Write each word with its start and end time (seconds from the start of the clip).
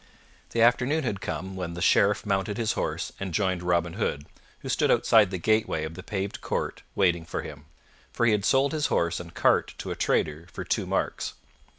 The 0.49 0.63
afternoon 0.63 1.03
had 1.03 1.21
come 1.21 1.55
when 1.55 1.75
the 1.75 1.79
Sheriff 1.79 2.25
mounted 2.25 2.57
his 2.57 2.71
horse 2.71 3.13
and 3.19 3.31
joined 3.35 3.61
Robin 3.61 3.93
Hood, 3.93 4.25
who 4.61 4.67
stood 4.69 4.89
outside 4.89 5.29
the 5.29 5.37
gateway 5.37 5.83
of 5.83 5.93
the 5.93 6.01
paved 6.01 6.41
court 6.41 6.81
waiting 6.95 7.23
for 7.23 7.43
him, 7.43 7.65
for 8.11 8.25
he 8.25 8.31
had 8.31 8.43
sold 8.43 8.71
his 8.71 8.87
horse 8.87 9.19
and 9.19 9.31
cart 9.35 9.75
to 9.77 9.91
a 9.91 9.95
trader 9.95 10.47
for 10.51 10.63
two 10.63 10.87
marks. 10.87 11.33